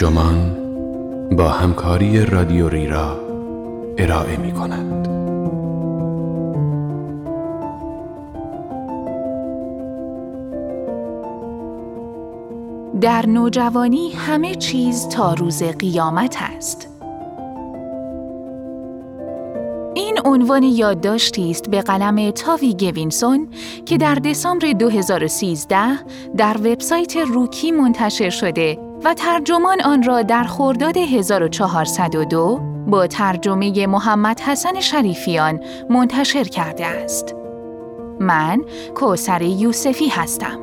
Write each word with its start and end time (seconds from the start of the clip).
ترجمان 0.00 0.56
با 1.36 1.48
همکاری 1.48 2.26
رادیو 2.26 2.68
ریرا 2.68 3.20
ارائه 3.98 4.36
می 4.36 4.52
کند. 4.52 5.08
در 13.00 13.26
نوجوانی 13.26 14.12
همه 14.12 14.54
چیز 14.54 15.08
تا 15.08 15.34
روز 15.34 15.62
قیامت 15.62 16.36
است. 16.40 16.88
این 19.94 20.18
عنوان 20.24 20.62
یادداشتی 20.62 21.50
است 21.50 21.70
به 21.70 21.82
قلم 21.82 22.30
تاوی 22.30 22.74
گوینسون 22.74 23.48
که 23.86 23.98
در 23.98 24.14
دسامبر 24.14 24.72
2013 24.72 25.76
در 26.36 26.56
وبسایت 26.56 27.16
روکی 27.16 27.70
منتشر 27.70 28.30
شده 28.30 28.89
و 29.04 29.14
ترجمان 29.14 29.80
آن 29.80 30.02
را 30.02 30.22
در 30.22 30.44
خرداد 30.44 30.96
1402 30.96 32.60
با 32.86 33.06
ترجمه 33.06 33.86
محمد 33.86 34.40
حسن 34.40 34.80
شریفیان 34.80 35.60
منتشر 35.90 36.44
کرده 36.44 36.86
است. 36.86 37.34
من 38.20 38.60
کوسر 38.94 39.42
یوسفی 39.42 40.08
هستم. 40.08 40.60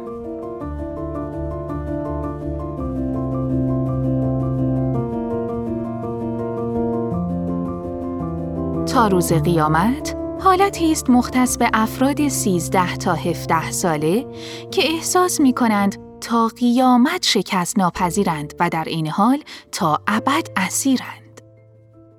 تا 8.85 9.07
روز 9.07 9.33
قیامت 9.33 10.15
حالتی 10.39 10.91
است 10.91 11.09
مختص 11.09 11.57
به 11.57 11.69
افراد 11.73 12.27
13 12.27 12.95
تا 12.95 13.13
17 13.13 13.71
ساله 13.71 14.25
که 14.71 14.81
احساس 14.85 15.39
می 15.39 15.53
کنند 15.53 16.06
تا 16.27 16.47
قیامت 16.47 17.25
شکست 17.25 17.79
ناپذیرند 17.79 18.53
و 18.59 18.69
در 18.69 18.83
این 18.83 19.07
حال 19.07 19.43
تا 19.71 20.01
ابد 20.07 20.47
اسیرند. 20.55 21.41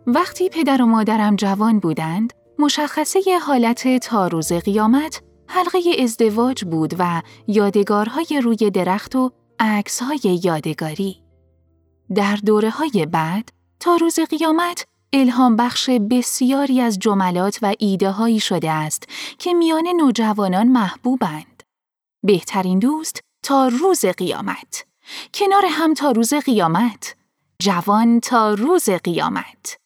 وقتی 0.06 0.48
پدر 0.48 0.82
و 0.82 0.86
مادرم 0.86 1.36
جوان 1.36 1.78
بودند، 1.78 2.32
مشخصه 2.58 3.20
حالت 3.42 3.98
تا 3.98 4.26
روز 4.26 4.52
قیامت 4.52 5.22
حلقه 5.48 5.78
ازدواج 6.02 6.64
بود 6.64 6.94
و 6.98 7.22
یادگارهای 7.46 8.40
روی 8.42 8.70
درخت 8.70 9.16
و 9.16 9.32
عکسهای 9.60 10.40
یادگاری. 10.44 11.22
در 12.14 12.36
دوره 12.36 12.70
های 12.70 13.06
بعد، 13.12 13.48
تا 13.80 13.96
روز 13.96 14.20
قیامت 14.20 14.86
الهام 15.12 15.56
بخش 15.56 15.90
بسیاری 15.90 16.80
از 16.80 16.98
جملات 16.98 17.58
و 17.62 17.74
ایده 17.78 18.10
هایی 18.10 18.40
شده 18.40 18.70
است 18.70 19.04
که 19.38 19.54
میان 19.54 19.88
نوجوانان 19.96 20.68
محبوبند. 20.68 21.62
بهترین 22.22 22.78
دوست 22.78 23.27
تا 23.42 23.69
روز 23.69 24.05
قیامت. 24.05 24.84
کنار 25.34 25.64
هم 25.69 25.94
تا 25.94 26.11
روز 26.11 26.34
قیامت. 26.34 27.14
جوان 27.62 28.20
تا 28.20 28.55
روز 28.55 28.91
قیامت. 28.91 29.78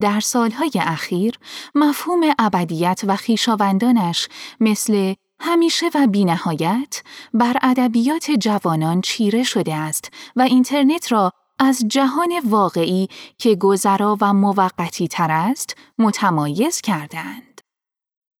در 0.00 0.20
سالهای 0.20 0.70
اخیر 0.76 1.38
مفهوم 1.74 2.34
ابدیت 2.38 3.00
و 3.06 3.16
خیشاوندانش 3.16 4.28
مثل 4.60 5.14
همیشه 5.40 5.86
و 5.94 6.06
بینهایت 6.06 7.02
بر 7.34 7.56
ادبیات 7.62 8.30
جوانان 8.30 9.00
چیره 9.00 9.42
شده 9.42 9.74
است 9.74 10.10
و 10.36 10.42
اینترنت 10.42 11.12
را 11.12 11.32
از 11.58 11.84
جهان 11.88 12.32
واقعی 12.44 13.08
که 13.38 13.54
گذرا 13.54 14.18
و 14.20 14.34
موقتی 14.34 15.08
تر 15.08 15.30
است 15.30 15.76
متمایز 15.98 16.80
کردند. 16.80 17.47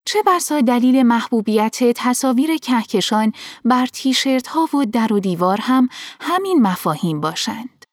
چه 0.08 0.22
بسا 0.26 0.60
دلیل 0.60 1.02
محبوبیت 1.02 1.84
تصاویر 1.84 2.56
کهکشان 2.56 3.32
بر 3.64 3.86
تیشرت 3.86 4.46
ها 4.46 4.68
و 4.76 4.84
در 4.84 5.12
و 5.12 5.20
دیوار 5.20 5.58
هم 5.60 5.88
همین 6.20 6.62
مفاهیم 6.62 7.20
باشند. 7.20 7.84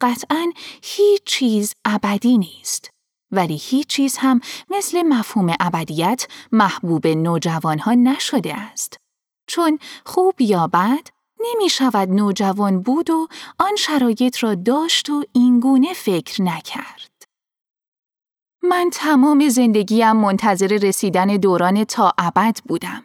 قطعا 0.00 0.52
هیچ 0.82 1.22
چیز 1.24 1.74
ابدی 1.84 2.38
نیست. 2.38 2.90
ولی 3.30 3.56
هیچ 3.56 3.86
چیز 3.86 4.16
هم 4.16 4.40
مثل 4.70 5.02
مفهوم 5.02 5.54
ابدیت 5.60 6.26
محبوب 6.52 7.06
نوجوان 7.06 7.78
ها 7.78 7.94
نشده 7.94 8.54
است. 8.54 8.96
چون 9.46 9.78
خوب 10.06 10.40
یا 10.40 10.66
بد 10.66 11.08
نمی 11.40 11.68
شود 11.70 12.08
نوجوان 12.08 12.82
بود 12.82 13.10
و 13.10 13.28
آن 13.58 13.76
شرایط 13.76 14.44
را 14.44 14.54
داشت 14.54 15.10
و 15.10 15.24
اینگونه 15.32 15.94
فکر 15.94 16.42
نکرد. 16.42 17.09
من 18.62 18.90
تمام 18.92 19.48
زندگیم 19.48 20.12
منتظر 20.12 20.66
رسیدن 20.66 21.26
دوران 21.26 21.84
تا 21.84 22.12
ابد 22.18 22.58
بودم. 22.68 23.02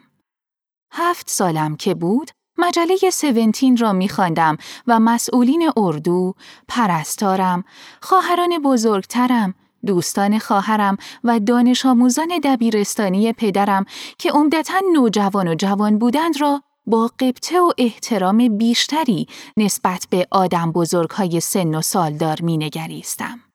هفت 0.92 1.30
سالم 1.30 1.76
که 1.76 1.94
بود، 1.94 2.30
مجله 2.58 3.10
سونتین 3.12 3.76
را 3.76 3.92
میخواندم 3.92 4.56
و 4.86 5.00
مسئولین 5.00 5.70
اردو، 5.76 6.34
پرستارم، 6.68 7.64
خواهران 8.02 8.58
بزرگترم، 8.58 9.54
دوستان 9.86 10.38
خواهرم 10.38 10.96
و 11.24 11.40
دانش 11.40 11.86
آموزان 11.86 12.40
دبیرستانی 12.44 13.32
پدرم 13.32 13.84
که 14.18 14.30
عمدتا 14.30 14.80
نوجوان 14.92 15.48
و 15.48 15.54
جوان 15.54 15.98
بودند 15.98 16.40
را 16.40 16.62
با 16.86 17.10
قبطه 17.20 17.60
و 17.60 17.72
احترام 17.78 18.58
بیشتری 18.58 19.26
نسبت 19.56 20.06
به 20.10 20.26
آدم 20.30 20.72
بزرگهای 20.72 21.40
سن 21.40 21.74
و 21.74 21.82
سالدار 21.82 22.40
می 22.42 22.56
نگریستم. 22.56 23.45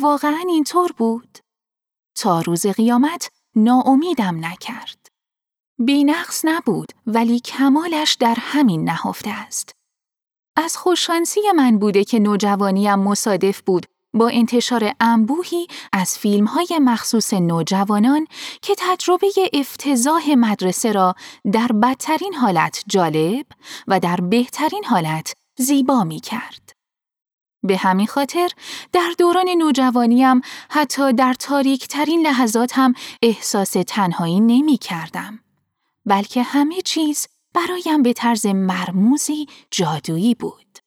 واقعا 0.00 0.44
اینطور 0.48 0.92
بود؟ 0.92 1.38
تا 2.16 2.40
روز 2.40 2.66
قیامت 2.66 3.30
ناامیدم 3.56 4.44
نکرد. 4.44 5.06
بینقص 5.78 6.44
نبود 6.44 6.92
ولی 7.06 7.40
کمالش 7.40 8.14
در 8.14 8.36
همین 8.38 8.84
نهفته 8.84 9.30
است. 9.30 9.72
از 10.56 10.76
خوششانسی 10.76 11.40
من 11.56 11.78
بوده 11.78 12.04
که 12.04 12.18
نوجوانیم 12.18 12.94
مصادف 12.94 13.62
بود 13.62 13.86
با 14.14 14.28
انتشار 14.28 14.92
انبوهی 15.00 15.66
از 15.92 16.18
فیلم 16.18 16.44
های 16.44 16.78
مخصوص 16.82 17.34
نوجوانان 17.34 18.26
که 18.62 18.74
تجربه 18.78 19.28
افتضاح 19.52 20.34
مدرسه 20.38 20.92
را 20.92 21.14
در 21.52 21.68
بدترین 21.82 22.34
حالت 22.34 22.84
جالب 22.86 23.46
و 23.88 24.00
در 24.00 24.16
بهترین 24.16 24.84
حالت 24.84 25.34
زیبا 25.58 26.04
می 26.04 26.20
کرد. 26.20 26.73
به 27.64 27.76
همین 27.76 28.06
خاطر 28.06 28.48
در 28.92 29.10
دوران 29.18 29.48
نوجوانیم 29.48 30.40
حتی 30.70 31.12
در 31.12 31.34
تاریک 31.34 31.88
ترین 31.88 32.26
لحظات 32.26 32.72
هم 32.74 32.94
احساس 33.22 33.76
تنهایی 33.86 34.40
نمی 34.40 34.76
کردم. 34.76 35.40
بلکه 36.06 36.42
همه 36.42 36.80
چیز 36.80 37.26
برایم 37.54 38.02
به 38.02 38.12
طرز 38.12 38.46
مرموزی 38.46 39.46
جادویی 39.70 40.34
بود. 40.34 40.78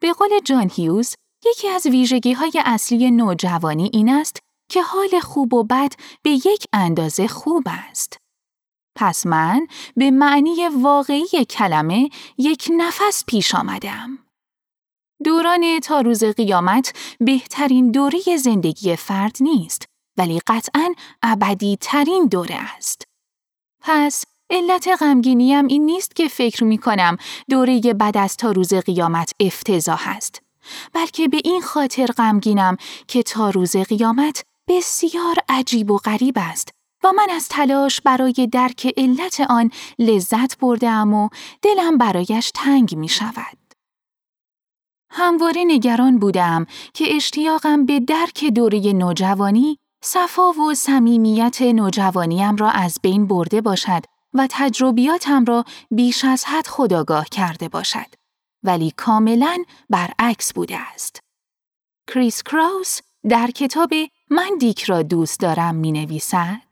به 0.00 0.12
قول 0.12 0.40
جان 0.44 0.70
هیوز 0.74 1.14
یکی 1.46 1.68
از 1.68 1.86
ویژگی 1.86 2.32
های 2.32 2.52
اصلی 2.64 3.10
نوجوانی 3.10 3.90
این 3.92 4.08
است 4.08 4.38
که 4.68 4.82
حال 4.82 5.20
خوب 5.20 5.54
و 5.54 5.64
بد 5.64 5.92
به 6.22 6.30
یک 6.30 6.64
اندازه 6.72 7.28
خوب 7.28 7.62
است. 7.66 8.16
پس 8.96 9.26
من 9.26 9.66
به 9.96 10.10
معنی 10.10 10.68
واقعی 10.68 11.44
کلمه 11.50 12.08
یک 12.38 12.68
نفس 12.76 13.24
پیش 13.26 13.54
آمدم. 13.54 14.18
دوران 15.24 15.80
تا 15.80 16.00
روز 16.00 16.24
قیامت 16.24 16.92
بهترین 17.20 17.90
دوره 17.90 18.36
زندگی 18.36 18.96
فرد 18.96 19.36
نیست 19.40 19.84
ولی 20.16 20.40
قطعا 20.46 20.94
ابدی 21.22 21.78
ترین 21.80 22.26
دوره 22.26 22.54
است. 22.76 23.02
پس 23.80 24.24
علت 24.50 24.88
غمگینیم 25.00 25.66
این 25.66 25.84
نیست 25.84 26.16
که 26.16 26.28
فکر 26.28 26.64
می 26.64 26.78
کنم 26.78 27.16
دوره 27.50 27.80
بعد 27.80 28.16
از 28.16 28.36
تا 28.36 28.50
روز 28.50 28.74
قیامت 28.74 29.32
افتضاح 29.40 30.08
است. 30.08 30.42
بلکه 30.92 31.28
به 31.28 31.40
این 31.44 31.62
خاطر 31.62 32.06
غمگینم 32.06 32.76
که 33.08 33.22
تا 33.22 33.50
روز 33.50 33.76
قیامت 33.76 34.44
بسیار 34.68 35.36
عجیب 35.48 35.90
و 35.90 35.98
غریب 35.98 36.34
است 36.36 36.68
و 37.04 37.12
من 37.12 37.30
از 37.30 37.48
تلاش 37.48 38.00
برای 38.00 38.48
درک 38.52 38.94
علت 38.96 39.40
آن 39.40 39.70
لذت 39.98 40.58
بردم 40.58 41.14
و 41.14 41.28
دلم 41.62 41.98
برایش 41.98 42.50
تنگ 42.54 42.96
می 42.96 43.08
شود. 43.08 43.61
همواره 45.14 45.64
نگران 45.66 46.18
بودم 46.18 46.66
که 46.94 47.16
اشتیاقم 47.16 47.86
به 47.86 48.00
درک 48.00 48.44
دوره 48.44 48.92
نوجوانی 48.92 49.78
صفا 50.04 50.52
و 50.52 50.74
صمیمیت 50.74 51.62
نوجوانیم 51.62 52.56
را 52.56 52.70
از 52.70 52.98
بین 53.02 53.26
برده 53.26 53.60
باشد 53.60 54.02
و 54.34 54.48
تجربیاتم 54.50 55.44
را 55.44 55.64
بیش 55.90 56.24
از 56.24 56.44
حد 56.44 56.66
خداگاه 56.66 57.24
کرده 57.28 57.68
باشد. 57.68 58.14
ولی 58.62 58.92
کاملا 58.96 59.64
برعکس 59.90 60.52
بوده 60.52 60.78
است. 60.94 61.20
کریس 62.06 62.42
کراوس 62.42 63.00
در 63.28 63.50
کتاب 63.50 63.90
من 64.30 64.58
دیک 64.60 64.82
را 64.82 65.02
دوست 65.02 65.40
دارم 65.40 65.74
می 65.74 65.92
نویسد. 65.92 66.62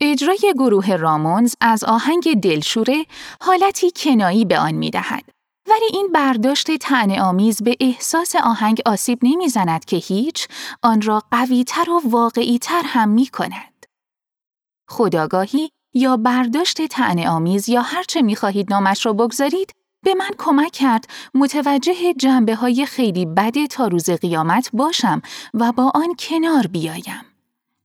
اجرای 0.00 0.54
گروه 0.54 0.96
رامونز 0.96 1.54
از 1.60 1.84
آهنگ 1.84 2.40
دلشوره 2.40 3.06
حالتی 3.40 3.92
کنایی 3.96 4.44
به 4.44 4.58
آن 4.58 4.74
می 4.74 4.90
دهد. 4.90 5.37
ولی 5.70 5.86
این 5.92 6.12
برداشت 6.12 6.76
تن 6.76 7.18
آمیز 7.18 7.62
به 7.62 7.76
احساس 7.80 8.36
آهنگ 8.36 8.82
آسیب 8.86 9.18
نمی 9.22 9.48
زند 9.48 9.84
که 9.84 9.96
هیچ 9.96 10.48
آن 10.82 11.02
را 11.02 11.22
قویتر 11.30 11.90
و 11.90 12.00
واقعیتر 12.04 12.82
هم 12.84 13.08
می 13.08 13.26
کند. 13.26 13.86
خداگاهی 14.88 15.70
یا 15.94 16.16
برداشت 16.16 16.86
تن 16.86 17.26
آمیز 17.26 17.68
یا 17.68 17.82
هرچه 17.82 18.22
می 18.22 18.36
خواهید 18.36 18.72
نامش 18.72 19.06
را 19.06 19.12
بگذارید 19.12 19.72
به 20.04 20.14
من 20.14 20.30
کمک 20.38 20.72
کرد 20.72 21.04
متوجه 21.34 22.14
جنبه 22.14 22.54
های 22.54 22.86
خیلی 22.86 23.26
بد 23.26 23.66
تا 23.66 23.86
روز 23.86 24.10
قیامت 24.10 24.70
باشم 24.72 25.22
و 25.54 25.72
با 25.72 25.92
آن 25.94 26.14
کنار 26.18 26.66
بیایم. 26.66 27.24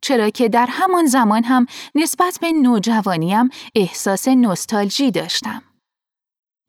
چرا 0.01 0.29
که 0.29 0.49
در 0.49 0.67
همان 0.69 1.05
زمان 1.05 1.43
هم 1.43 1.65
نسبت 1.95 2.37
به 2.41 2.51
نوجوانیم 2.51 3.49
احساس 3.75 4.27
نوستالژی 4.27 5.11
داشتم. 5.11 5.61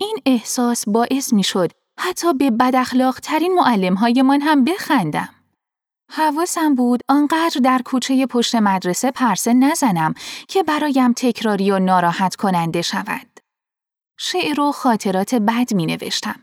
این 0.01 0.19
احساس 0.27 0.89
باعث 0.89 1.33
می 1.33 1.43
شد 1.43 1.71
حتی 1.99 2.33
به 2.35 2.51
بداخلاق 2.51 3.21
ترین 3.21 3.55
معلم 3.55 3.95
های 3.95 4.23
من 4.23 4.41
هم 4.41 4.65
بخندم. 4.65 5.29
حواسم 6.13 6.75
بود 6.75 7.01
آنقدر 7.09 7.61
در 7.65 7.83
کوچه 7.85 8.27
پشت 8.27 8.55
مدرسه 8.55 9.11
پرسه 9.11 9.55
نزنم 9.55 10.15
که 10.49 10.63
برایم 10.63 11.13
تکراری 11.13 11.71
و 11.71 11.79
ناراحت 11.79 12.37
کننده 12.37 12.83
شود. 12.83 13.41
شعر 14.19 14.61
و 14.61 14.73
خاطرات 14.73 15.35
بد 15.35 15.75
می 15.75 15.87
نوشتم 15.87 16.41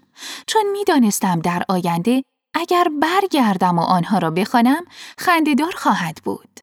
چون 0.47 0.63
می 0.71 0.83
دانستم 0.83 1.39
در 1.39 1.63
آینده 1.69 2.23
اگر 2.53 2.87
برگردم 3.01 3.79
و 3.79 3.81
آنها 3.81 4.17
را 4.17 4.31
بخوانم 4.31 4.85
خندهدار 5.17 5.71
خواهد 5.75 6.17
بود. 6.23 6.59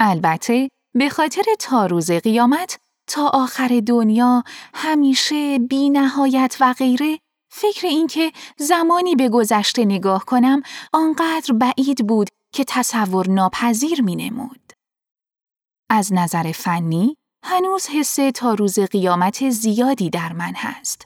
البته 0.00 0.68
به 0.94 1.08
خاطر 1.08 1.42
تا 1.58 1.86
روز 1.86 2.10
قیامت 2.10 2.78
تا 3.10 3.28
آخر 3.28 3.82
دنیا 3.86 4.44
همیشه 4.74 5.58
بی 5.58 5.90
نهایت 5.90 6.56
و 6.60 6.72
غیره 6.72 7.18
فکر 7.52 7.86
اینکه 7.86 8.32
زمانی 8.56 9.14
به 9.14 9.28
گذشته 9.28 9.84
نگاه 9.84 10.24
کنم 10.24 10.62
آنقدر 10.92 11.54
بعید 11.54 12.06
بود 12.06 12.28
که 12.52 12.64
تصور 12.68 13.28
ناپذیر 13.28 14.02
می 14.02 14.16
نمود. 14.16 14.72
از 15.90 16.12
نظر 16.12 16.52
فنی 16.52 17.16
هنوز 17.44 17.86
حس 17.86 18.16
تا 18.34 18.54
روز 18.54 18.78
قیامت 18.78 19.50
زیادی 19.50 20.10
در 20.10 20.32
من 20.32 20.52
هست. 20.56 21.04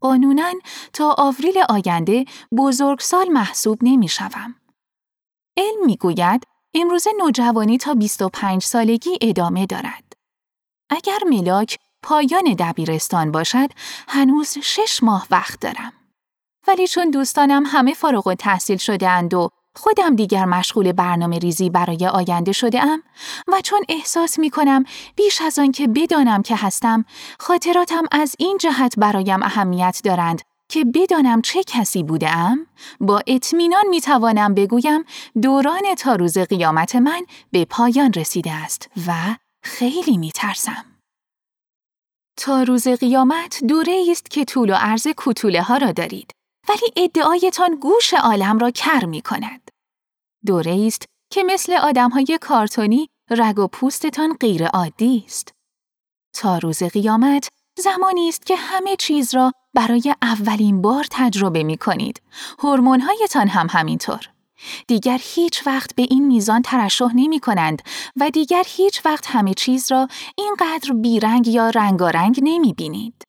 قانونا 0.00 0.52
تا 0.92 1.14
آوریل 1.18 1.54
آینده 1.68 2.24
بزرگسال 2.58 3.28
محسوب 3.28 3.78
نمی 3.82 4.08
شوم. 4.08 4.54
علم 5.56 5.86
می 5.86 5.96
گوید 5.96 6.44
امروز 6.74 7.04
نوجوانی 7.18 7.78
تا 7.78 7.94
25 7.94 8.62
سالگی 8.62 9.18
ادامه 9.20 9.66
دارد. 9.66 10.11
اگر 10.92 11.18
ملاک 11.30 11.78
پایان 12.02 12.54
دبیرستان 12.58 13.32
باشد 13.32 13.70
هنوز 14.08 14.58
شش 14.58 15.02
ماه 15.02 15.26
وقت 15.30 15.60
دارم. 15.60 15.92
ولی 16.68 16.88
چون 16.88 17.10
دوستانم 17.10 17.62
همه 17.66 17.94
فارغ 17.94 18.26
و 18.26 18.34
تحصیل 18.34 18.76
شده 18.76 19.08
اند 19.08 19.34
و 19.34 19.48
خودم 19.74 20.16
دیگر 20.16 20.44
مشغول 20.44 20.92
برنامه 20.92 21.38
ریزی 21.38 21.70
برای 21.70 22.06
آینده 22.06 22.52
شده 22.52 22.82
ام 22.82 23.02
و 23.48 23.60
چون 23.60 23.80
احساس 23.88 24.38
می 24.38 24.50
کنم 24.50 24.84
بیش 25.16 25.40
از 25.40 25.58
آن 25.58 25.72
که 25.72 25.88
بدانم 25.88 26.42
که 26.42 26.56
هستم 26.56 27.04
خاطراتم 27.38 28.02
از 28.12 28.34
این 28.38 28.58
جهت 28.58 28.94
برایم 28.98 29.42
اهمیت 29.42 30.00
دارند 30.04 30.42
که 30.68 30.84
بدانم 30.84 31.42
چه 31.42 31.64
کسی 31.64 32.02
بوده 32.02 32.36
ام 32.36 32.66
با 33.00 33.22
اطمینان 33.26 33.86
می 33.90 34.00
توانم 34.00 34.54
بگویم 34.54 35.04
دوران 35.42 35.94
تا 35.98 36.14
روز 36.14 36.38
قیامت 36.38 36.96
من 36.96 37.26
به 37.50 37.64
پایان 37.64 38.12
رسیده 38.12 38.52
است 38.52 38.90
و 39.06 39.12
خیلی 39.62 40.16
می 40.16 40.32
ترسم. 40.32 40.84
تا 42.36 42.62
روز 42.62 42.88
قیامت 42.88 43.64
دوره 43.68 44.04
است 44.10 44.30
که 44.30 44.44
طول 44.44 44.70
و 44.70 44.74
عرض 44.74 45.06
کوتوله 45.16 45.62
ها 45.62 45.76
را 45.76 45.92
دارید 45.92 46.32
ولی 46.68 46.92
ادعایتان 46.96 47.76
گوش 47.80 48.14
عالم 48.14 48.58
را 48.58 48.70
کر 48.70 49.04
می 49.04 49.22
کند. 49.22 49.70
دوره 50.46 50.84
است 50.86 51.04
که 51.32 51.42
مثل 51.42 51.72
آدم 51.72 52.10
های 52.10 52.38
کارتونی 52.40 53.08
رگ 53.30 53.58
و 53.58 53.66
پوستتان 53.66 54.36
غیر 54.40 54.66
عادی 54.66 55.24
است. 55.26 55.52
تا 56.34 56.58
روز 56.58 56.82
قیامت 56.82 57.48
زمانی 57.78 58.28
است 58.28 58.46
که 58.46 58.56
همه 58.56 58.96
چیز 58.96 59.34
را 59.34 59.52
برای 59.74 60.14
اولین 60.22 60.82
بار 60.82 61.06
تجربه 61.10 61.62
می 61.62 61.76
کنید. 61.76 62.22
هرمون 62.58 63.00
هایتان 63.00 63.48
هم 63.48 63.66
همینطور. 63.70 64.28
دیگر 64.86 65.20
هیچ 65.22 65.66
وقت 65.66 65.94
به 65.94 66.02
این 66.02 66.26
میزان 66.26 66.62
ترشح 66.62 67.08
نمی 67.14 67.40
کنند 67.40 67.82
و 68.16 68.30
دیگر 68.30 68.64
هیچ 68.66 69.06
وقت 69.06 69.26
همه 69.26 69.54
چیز 69.54 69.92
را 69.92 70.08
اینقدر 70.38 70.92
بیرنگ 70.92 71.48
یا 71.48 71.70
رنگارنگ 71.70 72.40
نمی 72.42 72.72
بینید. 72.72 73.22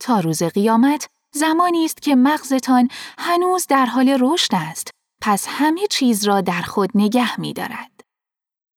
تا 0.00 0.20
روز 0.20 0.42
قیامت 0.42 1.08
زمانی 1.32 1.84
است 1.84 2.02
که 2.02 2.14
مغزتان 2.16 2.88
هنوز 3.18 3.66
در 3.66 3.86
حال 3.86 4.16
رشد 4.20 4.50
است 4.52 4.90
پس 5.22 5.46
همه 5.48 5.86
چیز 5.90 6.24
را 6.24 6.40
در 6.40 6.62
خود 6.62 6.90
نگه 6.94 7.40
می 7.40 7.52
دارد. 7.52 8.00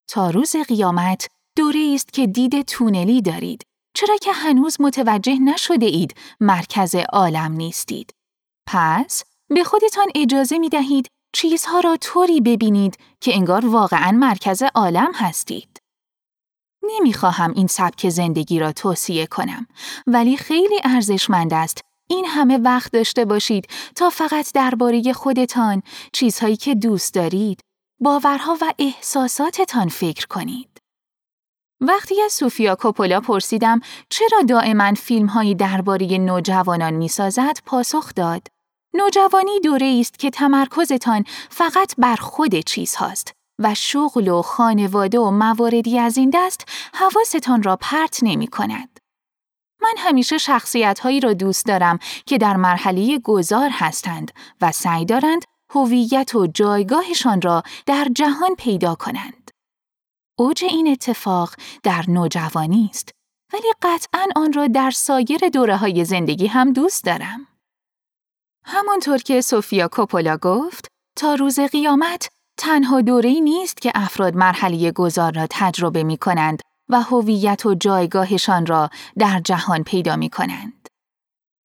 تا 0.08 0.30
روز 0.30 0.56
قیامت 0.56 1.28
دوره 1.58 1.92
است 1.96 2.14
که 2.14 2.28
دید 2.28 2.62
تونلی 2.62 3.22
دارید 3.22 3.64
چرا 3.94 4.18
که 4.18 4.32
هنوز 4.32 4.82
متوجه 4.82 5.40
نشده 5.40 5.86
اید 5.86 6.16
مرکز 6.40 6.96
عالم 6.96 7.52
نیستید. 7.52 8.14
پس 8.68 9.24
به 9.50 9.64
خودتان 9.64 10.08
اجازه 10.16 10.58
می 10.58 10.70
دهید 10.70 11.08
چیزها 11.34 11.80
را 11.80 11.98
طوری 12.02 12.42
ببینید 12.42 12.98
که 13.22 13.36
انگار 13.36 13.66
واقعا 13.66 14.12
مرکز 14.12 14.64
عالم 14.76 15.12
هستید. 15.16 15.82
نمی‌خواهم 16.84 17.54
این 17.56 17.68
سبک 17.68 18.10
زندگی 18.10 18.60
را 18.60 18.72
توصیه 18.72 19.28
کنم 19.28 19.68
ولی 20.08 20.38
خیلی 20.38 20.80
ارزشمند 20.84 21.54
است 21.54 21.82
این 22.10 22.26
همه 22.26 22.58
وقت 22.58 22.92
داشته 22.92 23.26
باشید 23.26 23.68
تا 23.96 24.10
فقط 24.10 24.52
درباره 24.54 25.14
خودتان، 25.14 25.82
چیزهایی 26.14 26.56
که 26.56 26.76
دوست 26.76 27.14
دارید، 27.14 27.60
باورها 28.00 28.58
و 28.62 28.74
احساساتتان 28.80 29.88
فکر 29.90 30.28
کنید. 30.28 30.70
وقتی 31.82 32.22
از 32.22 32.34
سوفیا 32.34 32.76
کوپولا 32.76 33.22
پرسیدم 33.22 33.80
چرا 34.10 34.42
دائما 34.50 34.94
فیلم 34.94 35.26
هایی 35.28 35.56
درباره 35.56 36.18
نوجوانان 36.18 36.94
می‌سازد 36.94 37.58
پاسخ 37.66 38.14
داد 38.16 38.48
نوجوانی 38.94 39.60
دوره 39.60 39.98
است 40.00 40.20
که 40.20 40.30
تمرکزتان 40.30 41.24
فقط 41.50 41.94
بر 41.98 42.16
خود 42.16 42.60
چیز 42.60 42.96
هاست 42.96 43.34
و 43.60 43.76
شغل 43.76 44.28
و 44.28 44.42
خانواده 44.42 45.20
و 45.20 45.32
مواردی 45.32 46.00
از 46.00 46.18
این 46.18 46.32
دست 46.34 46.68
حواستان 46.94 47.64
را 47.64 47.76
پرت 47.76 48.20
نمی 48.22 48.48
کند. 48.48 49.00
من 49.82 49.94
همیشه 49.98 50.38
شخصیت 50.38 51.00
هایی 51.00 51.20
را 51.20 51.34
دوست 51.34 51.66
دارم 51.66 52.00
که 52.26 52.38
در 52.38 52.56
مرحله 52.56 53.20
گذار 53.20 53.70
هستند 53.74 54.32
و 54.62 54.72
سعی 54.72 55.06
دارند 55.06 55.44
هویت 55.70 56.36
و 56.36 56.48
جایگاهشان 56.48 57.42
را 57.42 57.64
در 57.86 58.08
جهان 58.16 58.56
پیدا 58.56 58.96
کنند. 58.96 59.52
اوج 60.40 60.64
این 60.64 60.88
اتفاق 60.88 61.54
در 61.84 62.06
نوجوانی 62.08 62.90
است 62.90 63.10
ولی 63.54 63.74
قطعا 63.82 64.28
آن 64.36 64.54
را 64.54 64.68
در 64.68 64.92
سایر 64.92 65.50
دوره 65.54 65.78
های 65.78 66.06
زندگی 66.06 66.48
هم 66.48 66.74
دوست 66.74 67.04
دارم. 67.04 67.48
همانطور 68.66 69.18
که 69.18 69.42
سوفیا 69.42 69.88
کوپولا 69.88 70.38
گفت، 70.38 70.88
تا 71.16 71.36
روز 71.36 71.60
قیامت 71.60 72.30
تنها 72.58 73.02
دوره‌ای 73.02 73.42
نیست 73.42 73.82
که 73.82 73.92
افراد 73.96 74.36
مرحله 74.36 74.92
گذار 74.92 75.34
را 75.34 75.48
تجربه 75.50 76.04
می 76.04 76.18
کنند 76.18 76.62
و 76.90 77.02
هویت 77.02 77.66
و 77.66 77.76
جایگاهشان 77.76 78.66
را 78.66 78.90
در 79.20 79.40
جهان 79.40 79.84
پیدا 79.84 80.16
می 80.16 80.30
کنند. 80.30 80.88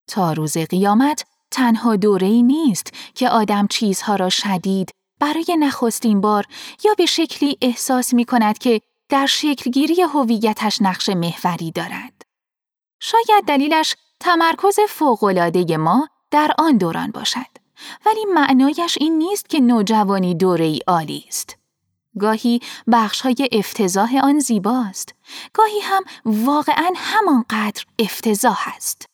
تا 0.08 0.32
روز 0.32 0.58
قیامت 0.58 1.24
تنها 1.50 1.96
دوره‌ای 1.96 2.42
نیست 2.42 2.92
که 3.14 3.28
آدم 3.28 3.66
چیزها 3.66 4.16
را 4.16 4.28
شدید 4.28 4.90
برای 5.20 5.56
نخستین 5.58 6.20
بار 6.20 6.44
یا 6.84 6.94
به 6.98 7.06
شکلی 7.06 7.58
احساس 7.62 8.14
می 8.14 8.24
کند 8.24 8.58
که 8.58 8.80
در 9.08 9.26
شکلگیری 9.26 10.02
هویتش 10.02 10.82
نقش 10.82 11.08
محوری 11.08 11.70
دارد. 11.70 12.22
شاید 13.00 13.44
دلیلش 13.46 13.96
تمرکز 14.20 14.76
فوق‌العاده 14.88 15.76
ما 15.76 16.08
در 16.30 16.54
آن 16.58 16.76
دوران 16.76 17.10
باشد. 17.10 17.58
ولی 18.06 18.24
معنایش 18.34 18.98
این 19.00 19.18
نیست 19.18 19.48
که 19.48 19.60
نوجوانی 19.60 20.34
دوره 20.34 20.64
ای 20.64 20.80
عالی 20.86 21.24
است. 21.28 21.56
گاهی 22.18 22.60
بخش 22.92 23.20
های 23.20 23.48
افتضاح 23.52 24.16
آن 24.22 24.38
زیباست. 24.38 25.14
گاهی 25.52 25.80
هم 25.82 26.02
واقعا 26.24 26.92
همانقدر 26.96 27.84
افتضاح 27.98 28.68
است. 28.76 29.06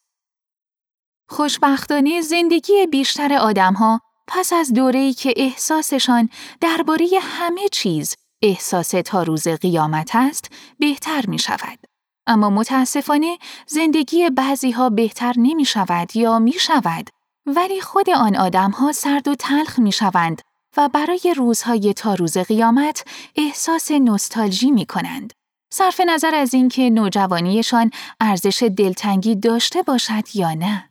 خوشبختانه 1.28 2.20
زندگی 2.20 2.86
بیشتر 2.86 3.32
آدمها 3.32 4.00
پس 4.26 4.52
از 4.52 4.72
دوره‌ای 4.72 5.12
که 5.12 5.34
احساسشان 5.36 6.28
درباره 6.60 7.06
همه 7.22 7.68
چیز 7.68 8.16
احساس 8.42 8.88
تا 8.88 9.22
روز 9.22 9.48
قیامت 9.48 10.10
است 10.14 10.50
بهتر 10.78 11.26
می 11.26 11.38
شود. 11.38 11.93
اما 12.26 12.50
متاسفانه 12.50 13.38
زندگی 13.66 14.30
بعضی 14.30 14.70
ها 14.70 14.90
بهتر 14.90 15.34
نمی 15.36 15.64
شود 15.64 16.16
یا 16.16 16.38
می 16.38 16.52
شود 16.52 17.10
ولی 17.46 17.80
خود 17.80 18.10
آن 18.10 18.36
آدم 18.36 18.70
ها 18.70 18.92
سرد 18.92 19.28
و 19.28 19.34
تلخ 19.34 19.78
می 19.78 19.92
شوند 19.92 20.42
و 20.76 20.88
برای 20.88 21.34
روزهای 21.36 21.94
تا 21.94 22.14
روز 22.14 22.38
قیامت 22.38 23.04
احساس 23.36 23.90
نوستالژی 23.90 24.70
می 24.70 24.86
کنند. 24.86 25.32
صرف 25.72 26.00
نظر 26.00 26.34
از 26.34 26.54
اینکه 26.54 26.90
نوجوانیشان 26.90 27.90
ارزش 28.20 28.70
دلتنگی 28.76 29.36
داشته 29.36 29.82
باشد 29.82 30.24
یا 30.34 30.54
نه. 30.54 30.90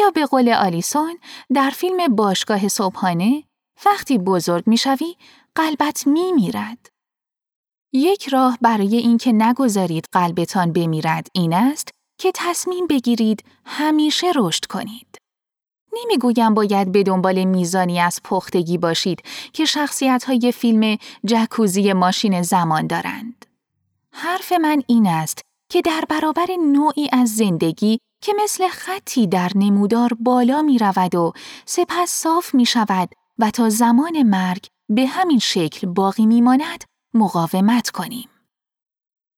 یا 0.00 0.10
به 0.10 0.26
قول 0.26 0.48
آلیسون 0.48 1.18
در 1.54 1.70
فیلم 1.70 2.14
باشگاه 2.14 2.68
صبحانه 2.68 3.44
وقتی 3.86 4.18
بزرگ 4.18 4.64
می‌شوی 4.66 5.16
قلبت 5.54 6.06
می 6.06 6.32
میرد. 6.32 6.93
یک 7.96 8.28
راه 8.28 8.58
برای 8.60 8.96
اینکه 8.96 9.32
نگذارید 9.32 10.08
قلبتان 10.12 10.72
بمیرد 10.72 11.26
این 11.32 11.54
است 11.54 11.90
که 12.18 12.32
تصمیم 12.34 12.86
بگیرید 12.86 13.44
همیشه 13.64 14.26
رشد 14.36 14.64
کنید. 14.64 15.18
نمی‌گویم 15.92 16.54
باید 16.54 16.92
به 16.92 17.02
دنبال 17.02 17.44
میزانی 17.44 18.00
از 18.00 18.20
پختگی 18.24 18.78
باشید 18.78 19.22
که 19.52 19.64
شخصیت 19.64 20.24
های 20.24 20.52
فیلم 20.52 20.96
جکوزی 21.24 21.92
ماشین 21.92 22.42
زمان 22.42 22.86
دارند. 22.86 23.46
حرف 24.12 24.52
من 24.52 24.82
این 24.86 25.06
است 25.06 25.40
که 25.70 25.82
در 25.82 26.04
برابر 26.08 26.46
نوعی 26.72 27.08
از 27.12 27.36
زندگی 27.36 27.98
که 28.22 28.32
مثل 28.42 28.68
خطی 28.68 29.26
در 29.26 29.50
نمودار 29.54 30.10
بالا 30.20 30.62
می 30.62 30.78
رود 30.78 31.14
و 31.14 31.32
سپس 31.66 32.10
صاف 32.10 32.54
می 32.54 32.66
شود 32.66 33.08
و 33.38 33.50
تا 33.50 33.68
زمان 33.68 34.22
مرگ 34.22 34.66
به 34.88 35.06
همین 35.06 35.38
شکل 35.38 35.86
باقی 35.86 36.26
می 36.26 36.40
ماند 36.40 36.84
مقاومت 37.14 37.90
کنیم. 37.90 38.28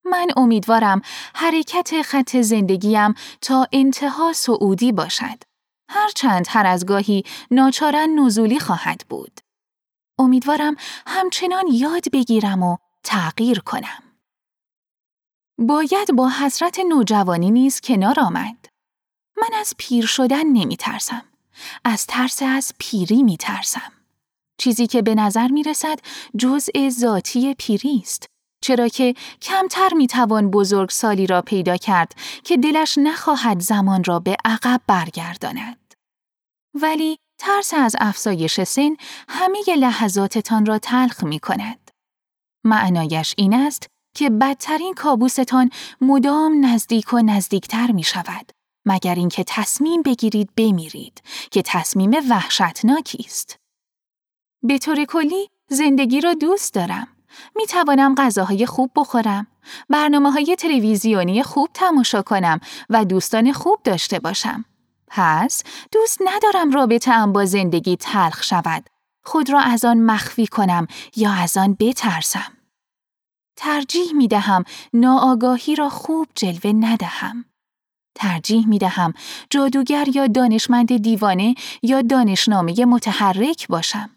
من 0.04 0.26
امیدوارم 0.36 1.02
حرکت 1.34 2.02
خط 2.02 2.36
زندگیم 2.36 3.14
تا 3.40 3.66
انتها 3.72 4.32
سعودی 4.32 4.92
باشد. 4.92 5.42
هرچند 5.90 6.46
هر 6.48 6.66
از 6.66 6.86
گاهی 6.86 7.24
ناچارن 7.50 8.10
نزولی 8.10 8.60
خواهد 8.60 9.04
بود. 9.08 9.40
امیدوارم 10.18 10.76
همچنان 11.06 11.66
یاد 11.72 12.10
بگیرم 12.12 12.62
و 12.62 12.76
تغییر 13.04 13.60
کنم. 13.60 14.02
باید 15.58 16.16
با 16.16 16.28
حسرت 16.28 16.80
نوجوانی 16.80 17.50
نیز 17.50 17.80
کنار 17.80 18.20
آمد. 18.20 18.66
من 19.36 19.58
از 19.60 19.74
پیر 19.78 20.06
شدن 20.06 20.46
نمی 20.46 20.76
ترسم. 20.76 21.22
از 21.84 22.06
ترس 22.06 22.42
از 22.42 22.72
پیری 22.78 23.22
می 23.22 23.36
ترسم. 23.36 23.95
چیزی 24.58 24.86
که 24.86 25.02
به 25.02 25.14
نظر 25.14 25.48
می 25.48 25.62
رسد 25.62 25.98
جزء 26.38 26.88
ذاتی 26.88 27.54
پیری 27.54 28.00
است. 28.02 28.26
چرا 28.62 28.88
که 28.88 29.14
کمتر 29.42 29.94
می 29.96 30.06
توان 30.06 30.50
بزرگ 30.50 30.90
سالی 30.90 31.26
را 31.26 31.42
پیدا 31.42 31.76
کرد 31.76 32.12
که 32.44 32.56
دلش 32.56 32.98
نخواهد 32.98 33.60
زمان 33.60 34.04
را 34.04 34.18
به 34.18 34.36
عقب 34.44 34.80
برگرداند. 34.86 35.94
ولی 36.74 37.16
ترس 37.38 37.74
از 37.74 37.96
افزایش 38.00 38.60
سن 38.60 38.96
همه 39.28 39.76
لحظاتتان 39.76 40.66
را 40.66 40.78
تلخ 40.78 41.24
می 41.24 41.38
کند. 41.38 41.90
معنایش 42.64 43.34
این 43.38 43.54
است 43.54 43.86
که 44.16 44.30
بدترین 44.30 44.94
کابوستان 44.94 45.70
مدام 46.00 46.66
نزدیک 46.66 47.12
و 47.12 47.18
نزدیکتر 47.18 47.92
می 47.92 48.02
شود 48.02 48.52
مگر 48.86 49.14
اینکه 49.14 49.44
تصمیم 49.46 50.02
بگیرید 50.02 50.50
بمیرید 50.56 51.22
که 51.50 51.62
تصمیم 51.62 52.10
وحشتناکی 52.30 53.24
است. 53.26 53.56
به 54.66 54.78
طور 54.78 55.04
کلی 55.04 55.50
زندگی 55.68 56.20
را 56.20 56.34
دوست 56.34 56.74
دارم. 56.74 57.08
می 57.56 57.66
توانم 57.66 58.14
غذاهای 58.14 58.66
خوب 58.66 58.90
بخورم، 58.96 59.46
برنامه 59.88 60.30
های 60.30 60.56
تلویزیونی 60.56 61.42
خوب 61.42 61.68
تماشا 61.74 62.22
کنم 62.22 62.60
و 62.90 63.04
دوستان 63.04 63.52
خوب 63.52 63.78
داشته 63.84 64.18
باشم. 64.18 64.64
پس 65.08 65.62
دوست 65.92 66.18
ندارم 66.24 66.70
رابطه 66.70 67.12
ام 67.12 67.32
با 67.32 67.44
زندگی 67.44 67.96
تلخ 67.96 68.42
شود. 68.42 68.90
خود 69.22 69.50
را 69.50 69.60
از 69.60 69.84
آن 69.84 69.98
مخفی 69.98 70.46
کنم 70.46 70.86
یا 71.16 71.32
از 71.32 71.56
آن 71.56 71.76
بترسم. 71.80 72.52
ترجیح 73.56 74.12
می 74.14 74.28
دهم 74.28 74.64
ناآگاهی 74.94 75.76
را 75.76 75.88
خوب 75.88 76.26
جلوه 76.34 76.72
ندهم. 76.72 77.44
ترجیح 78.14 78.68
می 78.68 78.78
دهم 78.78 79.14
جادوگر 79.50 80.06
یا 80.14 80.26
دانشمند 80.26 80.96
دیوانه 80.96 81.54
یا 81.82 82.02
دانشنامه 82.02 82.84
متحرک 82.84 83.68
باشم. 83.68 84.15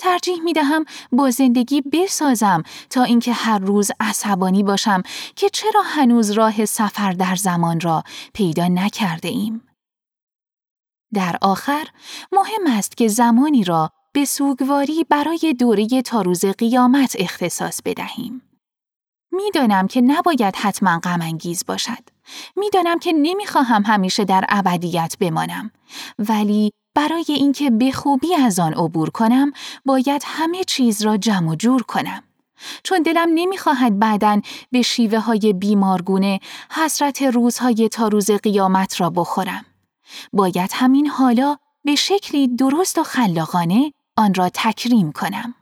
ترجیح 0.00 0.42
می 0.42 0.52
دهم 0.52 0.84
با 1.12 1.30
زندگی 1.30 1.80
بسازم 1.80 2.62
تا 2.90 3.02
اینکه 3.02 3.32
هر 3.32 3.58
روز 3.58 3.90
عصبانی 4.00 4.62
باشم 4.62 5.02
که 5.36 5.48
چرا 5.48 5.82
هنوز 5.84 6.30
راه 6.30 6.64
سفر 6.64 7.12
در 7.12 7.34
زمان 7.34 7.80
را 7.80 8.02
پیدا 8.34 8.68
نکرده 8.68 9.28
ایم. 9.28 9.62
در 11.14 11.36
آخر 11.42 11.88
مهم 12.32 12.66
است 12.66 12.96
که 12.96 13.08
زمانی 13.08 13.64
را 13.64 13.90
به 14.12 14.24
سوگواری 14.24 15.04
برای 15.04 15.54
دوره 15.58 16.02
تا 16.02 16.22
روز 16.22 16.44
قیامت 16.44 17.16
اختصاص 17.18 17.82
بدهیم. 17.84 18.42
می‌دانم 19.32 19.86
که 19.86 20.00
نباید 20.00 20.56
حتما 20.56 20.98
غم 20.98 21.38
باشد. 21.66 22.08
می‌دانم 22.56 22.98
که 22.98 23.12
نمی‌خواهم 23.12 23.82
همیشه 23.86 24.24
در 24.24 24.44
ابدیت 24.48 25.16
بمانم. 25.20 25.70
ولی 26.18 26.70
برای 26.94 27.24
اینکه 27.28 27.70
به 27.70 27.92
خوبی 27.92 28.34
از 28.34 28.58
آن 28.58 28.74
عبور 28.74 29.10
کنم، 29.10 29.52
باید 29.84 30.22
همه 30.26 30.64
چیز 30.64 31.02
را 31.02 31.16
جمع 31.16 31.50
و 31.50 31.54
جور 31.54 31.82
کنم. 31.82 32.22
چون 32.82 33.02
دلم 33.02 33.28
نمی‌خواهد 33.34 33.98
بعدا 33.98 34.40
به 34.72 34.82
شیوه 34.82 35.18
های 35.18 35.52
بیمارگونه 35.52 36.40
حسرت 36.70 37.22
روزهای 37.22 37.88
تا 37.88 38.08
روز 38.08 38.30
قیامت 38.30 39.00
را 39.00 39.10
بخورم. 39.10 39.64
باید 40.32 40.70
همین 40.74 41.06
حالا 41.06 41.56
به 41.84 41.94
شکلی 41.94 42.48
درست 42.48 42.98
و 42.98 43.02
خلاقانه 43.02 43.92
آن 44.16 44.34
را 44.34 44.50
تکریم 44.54 45.12
کنم. 45.12 45.54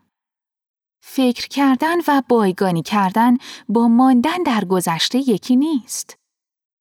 فکر 1.00 1.48
کردن 1.48 1.96
و 2.08 2.22
بایگانی 2.28 2.82
کردن 2.82 3.36
با 3.68 3.88
ماندن 3.88 4.42
در 4.46 4.64
گذشته 4.64 5.18
یکی 5.18 5.56
نیست. 5.56 6.18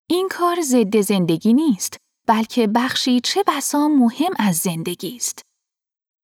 این 0.09 0.27
کار 0.29 0.61
ضد 0.61 1.01
زندگی 1.01 1.53
نیست، 1.53 1.97
بلکه 2.27 2.67
بخشی 2.67 3.19
چه 3.19 3.43
بسا 3.47 3.87
مهم 3.87 4.33
از 4.39 4.57
زندگی 4.57 5.15
است. 5.15 5.41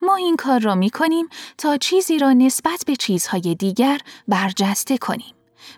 ما 0.02 0.16
این 0.16 0.36
کار 0.36 0.60
را 0.60 0.76
می 0.76 0.90
کنیم 0.90 1.26
تا 1.58 1.78
چیزی 1.78 2.20
را 2.20 2.34
نسبت 2.34 2.84
به 2.88 2.96
چیزهای 2.96 3.56
دیگر 3.56 4.00
برجسته 4.28 4.98
کنیم، 4.98 5.34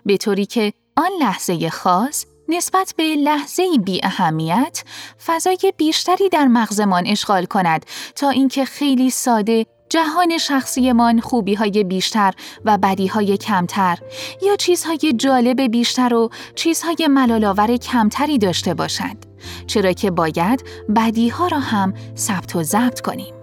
به 0.06 0.16
طوری 0.16 0.46
که 0.46 0.72
آن 0.96 1.10
لحظه 1.20 1.70
خاص 1.70 2.26
نسبت 2.48 2.94
به 2.96 3.16
لحظه 3.16 3.78
بی 3.84 4.00
اهمیت 4.02 4.84
فضای 5.26 5.72
بیشتری 5.76 6.28
در 6.28 6.46
مغزمان 6.46 7.06
اشغال 7.06 7.44
کند 7.44 7.86
تا 8.14 8.30
اینکه 8.30 8.64
خیلی 8.64 9.10
ساده 9.10 9.66
جهان 9.88 10.38
شخصیمان 10.38 11.20
خوبی 11.20 11.54
های 11.54 11.84
بیشتر 11.84 12.34
و 12.64 12.78
بدی 12.78 13.06
های 13.06 13.36
کمتر 13.36 13.98
یا 14.42 14.56
چیزهای 14.56 15.12
جالب 15.16 15.60
بیشتر 15.60 16.14
و 16.14 16.30
چیزهای 16.54 17.08
ملالاور 17.10 17.76
کمتری 17.76 18.38
داشته 18.38 18.74
باشد 18.74 19.25
چرا 19.66 19.92
که 19.92 20.10
باید 20.10 20.64
بدی 20.96 21.28
ها 21.28 21.46
را 21.46 21.58
هم 21.58 21.94
ثبت 22.16 22.56
و 22.56 22.62
ضبط 22.62 23.00
کنیم. 23.00 23.34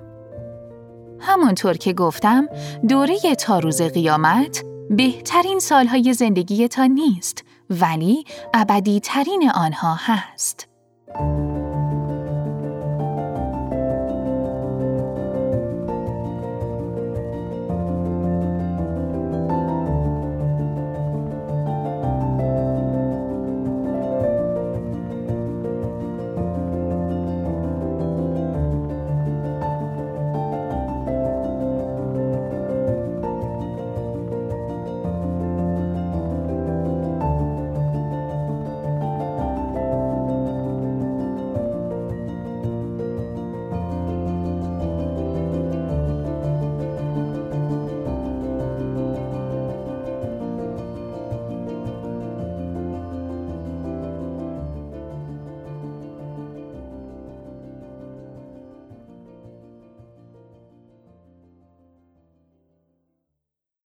همانطور 1.19 1.73
که 1.73 1.93
گفتم 1.93 2.47
دوره 2.89 3.17
تا 3.39 3.59
روز 3.59 3.81
قیامت 3.81 4.63
بهترین 4.89 5.59
سالهای 5.59 6.13
زندگیتان 6.13 6.91
نیست 6.91 7.43
ولی 7.69 8.23
ابدی 8.53 8.99
ترین 8.99 9.51
آنها 9.55 9.97
هست. 9.99 10.67